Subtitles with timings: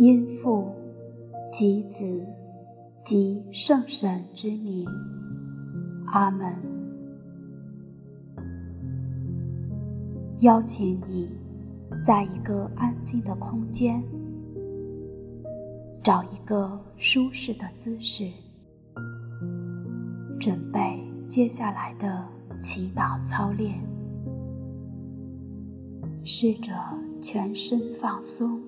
[0.00, 0.74] 因父
[1.52, 2.26] 及子，
[3.04, 4.88] 及圣神之名，
[6.06, 6.56] 阿门。
[10.38, 11.28] 邀请你，
[12.02, 14.02] 在一个安静的空间，
[16.02, 18.26] 找一个舒适的姿势，
[20.40, 22.26] 准备接下来的
[22.62, 23.78] 祈祷操练。
[26.24, 26.72] 试着
[27.20, 28.58] 全身放松。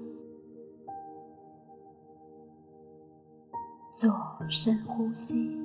[4.03, 4.11] 做
[4.49, 5.57] 深呼吸，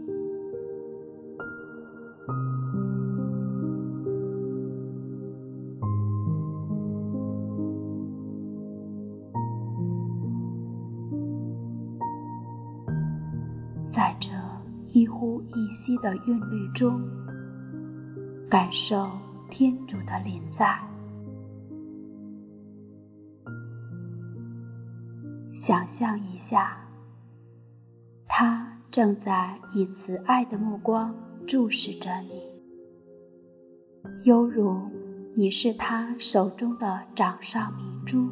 [13.88, 14.30] 在这
[14.94, 17.02] 一呼一吸的韵律中，
[18.48, 19.10] 感受
[19.50, 20.88] 天主的临在，
[25.52, 26.87] 想象一下。
[28.98, 31.14] 正在以慈爱的目光
[31.46, 32.42] 注视着你，
[34.24, 34.90] 犹如
[35.36, 38.28] 你是他手中的掌上明珠。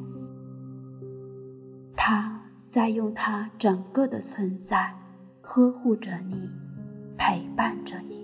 [1.95, 4.95] 他在用他整个的存在
[5.41, 6.49] 呵护着你，
[7.15, 8.14] 陪伴着你。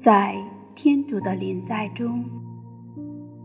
[0.00, 0.42] 在
[0.74, 2.24] 天主的临在中，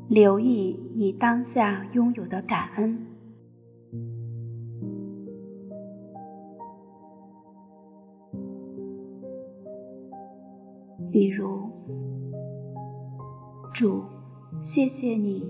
[0.08, 2.98] 留意你当下拥有的感恩，
[11.12, 11.70] 比如：
[13.74, 14.02] 主，
[14.62, 15.46] 谢谢你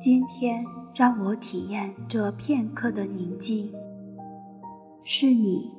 [0.00, 3.70] 今天让我体验这片刻的宁静，
[5.04, 5.70] 是你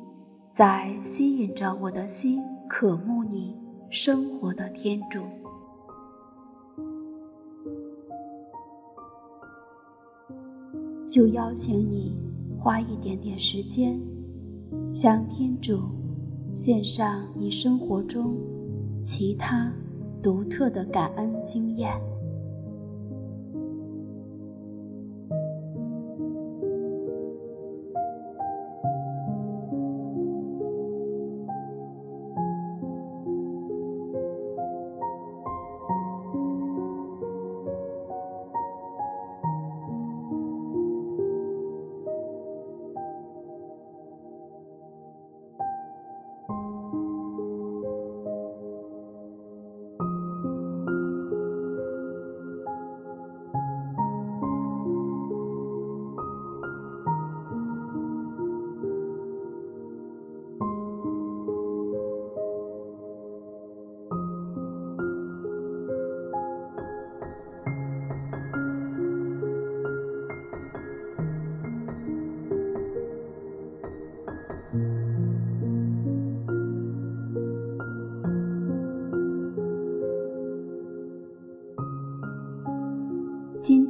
[0.52, 3.69] 在吸引着我的心，渴慕你。
[3.92, 5.24] 生活的天主，
[11.10, 12.16] 就邀请你
[12.60, 14.00] 花一点点时间，
[14.94, 15.80] 向天主
[16.54, 18.38] 献上你生活中
[19.02, 19.74] 其他
[20.22, 22.00] 独特的感恩经验。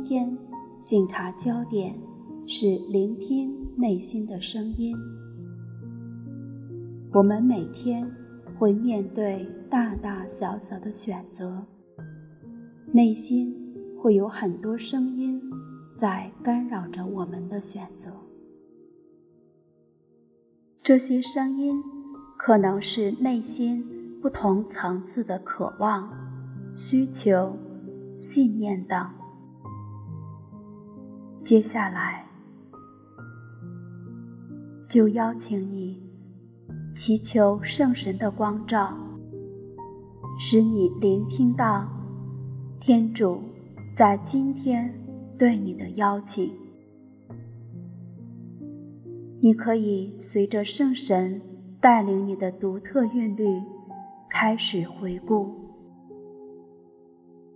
[0.09, 0.35] 天，
[0.79, 1.95] 信卡焦点
[2.47, 4.97] 是聆听内心的声音。
[7.13, 8.11] 我们每天
[8.57, 11.63] 会面对大大小小的选择，
[12.91, 13.55] 内心
[14.01, 15.39] 会有很多声音
[15.93, 18.09] 在干扰着我们的选择。
[20.81, 21.83] 这些声音
[22.35, 23.87] 可能是内心
[24.19, 26.11] 不同层次的渴望、
[26.75, 27.55] 需求、
[28.17, 29.18] 信念等。
[31.43, 32.25] 接下来，
[34.87, 35.99] 就邀请你
[36.95, 38.95] 祈求圣神的光照，
[40.37, 41.89] 使你聆听到
[42.79, 43.41] 天主
[43.91, 44.93] 在今天
[45.39, 46.53] 对你的邀请。
[49.39, 51.41] 你可以随着圣神
[51.79, 53.63] 带领你的独特韵律
[54.29, 55.49] 开始回顾，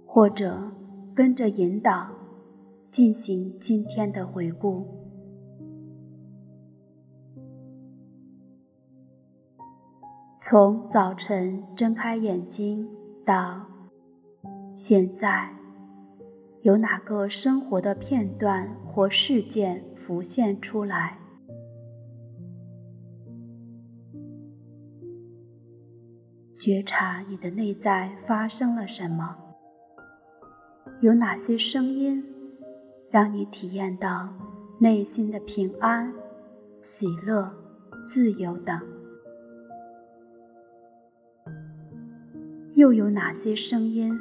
[0.06, 0.72] 或者
[1.14, 2.10] 跟着引导
[2.94, 4.86] 进行今天的回顾。
[10.44, 12.88] 从早晨睁开眼睛
[13.26, 13.66] 到
[14.76, 15.56] 现在，
[16.62, 21.18] 有哪个生活的片段或事件浮现出来？
[26.60, 29.36] 觉察你的内在发生了什么？
[31.02, 32.24] 有哪些声音
[33.14, 34.34] 让你体验到
[34.80, 36.12] 内心的平安、
[36.82, 37.54] 喜乐、
[38.04, 38.82] 自由等？
[42.74, 44.20] 又有哪些声音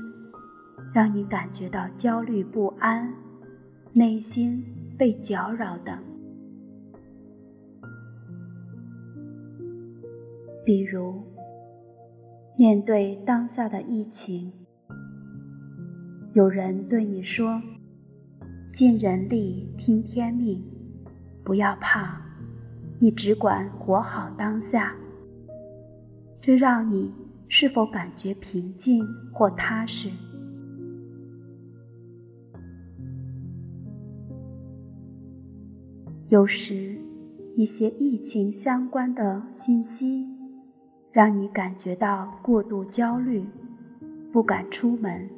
[0.93, 3.15] 让你感觉到焦虑不安、
[3.95, 4.63] 内心
[4.99, 5.99] 被搅扰等？
[10.67, 11.23] 比如，
[12.59, 14.53] 面对当下的疫情，
[16.35, 17.63] 有人对你说
[18.73, 20.65] ：“尽人力，听天命，
[21.45, 22.23] 不要怕，
[22.99, 24.95] 你只管活好当下。”
[26.41, 27.13] 这让你。
[27.55, 30.09] 是否感觉平静或踏实？
[36.29, 36.99] 有时，
[37.55, 40.27] 一些疫情相关的信息，
[41.13, 43.45] 让你感觉到过度焦虑，
[44.33, 45.29] 不敢出门；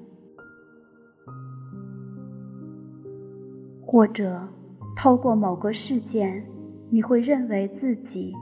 [3.95, 4.49] 或者，
[4.97, 6.45] 透过某个事件，
[6.91, 8.35] 你会认为自己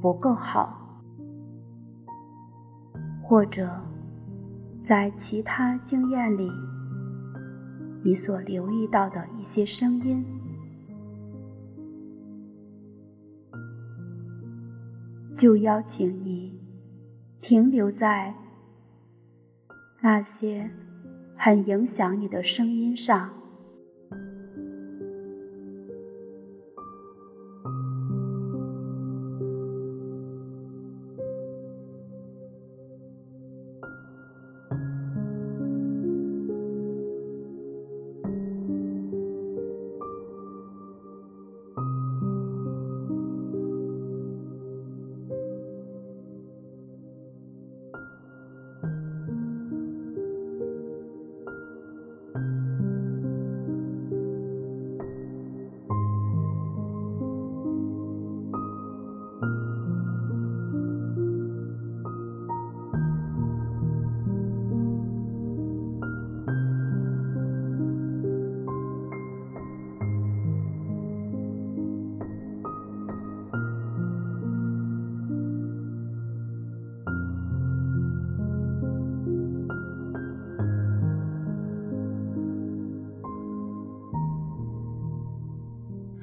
[0.00, 1.02] 不够好。
[3.20, 3.82] 或者，
[4.84, 6.48] 在其他经验里，
[8.04, 10.24] 你所留意到的一些声音，
[15.36, 16.60] 就邀请你
[17.40, 18.36] 停留在
[20.00, 20.70] 那些
[21.34, 23.41] 很影响你的声音上。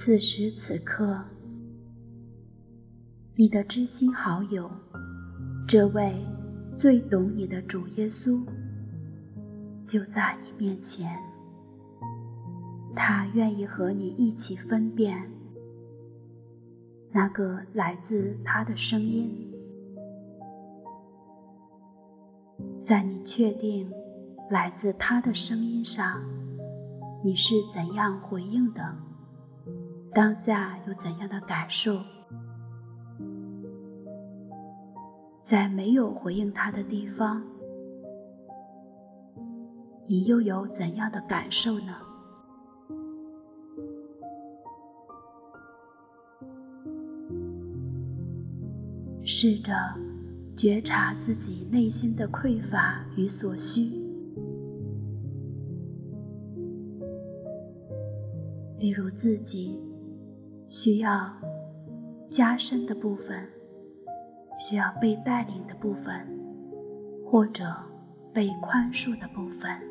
[0.02, 1.26] 此时此刻，
[3.36, 4.72] 你的知心好友，
[5.68, 6.16] 这位
[6.74, 8.42] 最懂你的主耶稣，
[9.86, 11.20] 就在你面前。
[12.96, 15.30] 他愿意和你一起分辨
[17.12, 19.52] 那个来自他的声音，
[22.82, 23.92] 在你确定
[24.50, 26.24] 来自他的声音上，
[27.22, 29.09] 你是怎样回应的？
[30.12, 32.02] 当下有怎样的感受？
[35.42, 37.42] 在没有回应他的地方，
[40.06, 41.96] 你又有怎样的感受呢？
[49.24, 49.74] 试着
[50.56, 53.92] 觉察自己内心的匮乏与所需，
[58.78, 59.80] 比如自己。
[60.70, 61.34] 需要
[62.30, 63.50] 加深的部分，
[64.60, 66.28] 需要被带领的部分，
[67.26, 67.66] 或者
[68.32, 69.89] 被宽恕的部分。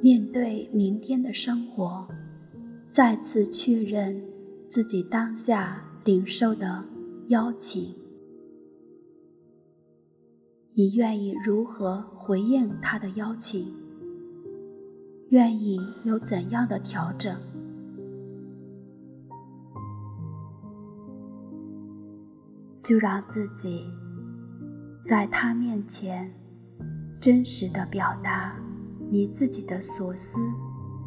[0.00, 2.08] 面对明天的生活，
[2.86, 4.22] 再次确认
[4.68, 6.84] 自己当下领受的
[7.26, 7.94] 邀请。
[10.74, 13.74] 你愿意如何回应他的邀请？
[15.30, 17.36] 愿意有怎样的调整？
[22.84, 23.84] 就让自己
[25.04, 26.32] 在他面前
[27.20, 28.56] 真实的表达
[29.10, 30.38] 你自己的所思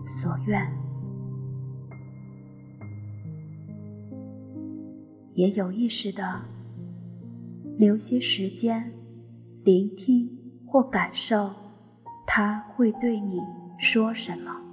[0.06, 0.72] 所愿，
[5.34, 6.42] 也有意识的
[7.78, 8.94] 留些时间。
[9.64, 10.28] 聆听
[10.66, 11.52] 或感受，
[12.26, 13.40] 他会对你
[13.78, 14.71] 说什么？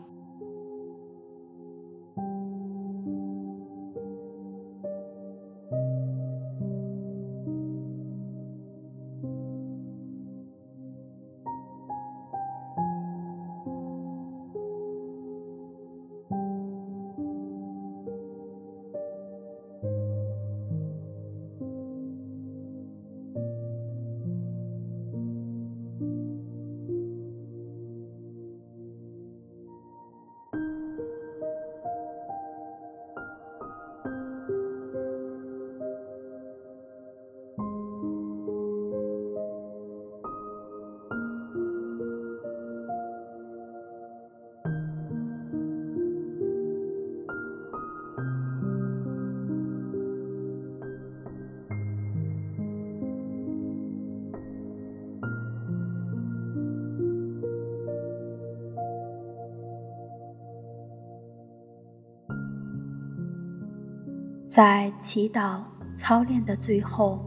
[64.49, 65.63] 在祈祷
[65.95, 67.23] 操练的最后，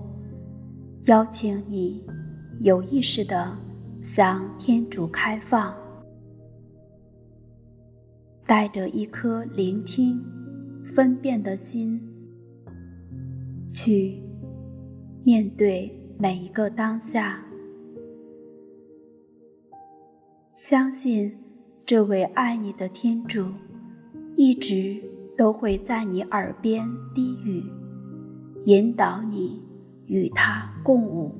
[1.05, 2.03] 邀请你
[2.61, 3.55] 有意识地
[4.01, 5.71] 向天主开放，
[8.47, 10.19] 带着一颗聆听、
[10.83, 12.01] 分辨的心，
[13.71, 14.19] 去
[15.23, 17.45] 面对每一个当下，
[20.55, 21.37] 相信
[21.85, 23.45] 这位爱你的天主
[24.35, 25.10] 一直。
[25.37, 27.63] 都会在你耳边低语，
[28.65, 29.61] 引导你
[30.05, 31.33] 与他共舞。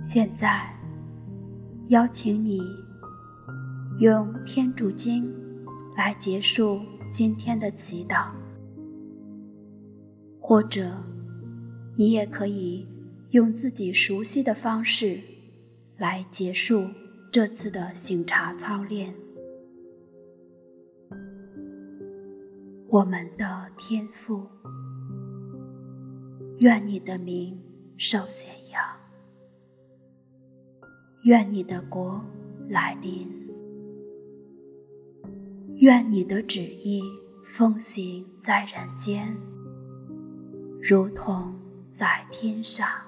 [0.00, 0.74] 现在，
[1.88, 2.60] 邀请你
[3.98, 5.34] 用天主经
[5.96, 6.80] 来结束
[7.10, 8.28] 今天的祈祷，
[10.40, 11.02] 或者
[11.96, 12.86] 你也可以
[13.30, 15.20] 用自己熟悉的方式
[15.96, 16.84] 来结束。
[17.38, 19.14] 这次的醒茶操练，
[22.88, 24.44] 我们的天赋，
[26.58, 27.62] 愿你的名
[27.96, 28.82] 受显扬，
[31.22, 32.20] 愿你的国
[32.68, 33.30] 来临，
[35.76, 37.04] 愿你的旨意
[37.44, 39.36] 奉行在人间，
[40.82, 41.54] 如同
[41.88, 43.07] 在天上。